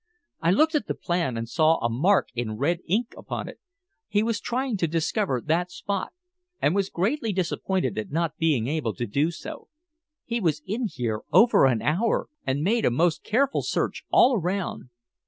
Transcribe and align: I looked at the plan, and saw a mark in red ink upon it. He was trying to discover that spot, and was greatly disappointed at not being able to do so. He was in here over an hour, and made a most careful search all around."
I 0.41 0.49
looked 0.49 0.73
at 0.73 0.87
the 0.87 0.95
plan, 0.95 1.37
and 1.37 1.47
saw 1.47 1.77
a 1.77 1.87
mark 1.87 2.29
in 2.33 2.57
red 2.57 2.79
ink 2.87 3.13
upon 3.15 3.47
it. 3.47 3.59
He 4.07 4.23
was 4.23 4.41
trying 4.41 4.75
to 4.77 4.87
discover 4.87 5.39
that 5.39 5.69
spot, 5.69 6.11
and 6.59 6.73
was 6.73 6.89
greatly 6.89 7.31
disappointed 7.31 7.99
at 7.99 8.09
not 8.09 8.35
being 8.37 8.65
able 8.67 8.95
to 8.95 9.05
do 9.05 9.29
so. 9.29 9.67
He 10.25 10.39
was 10.41 10.63
in 10.65 10.87
here 10.87 11.21
over 11.31 11.67
an 11.67 11.83
hour, 11.83 12.29
and 12.47 12.63
made 12.63 12.83
a 12.83 12.89
most 12.89 13.23
careful 13.23 13.61
search 13.61 14.01
all 14.09 14.33
around." 14.35 14.89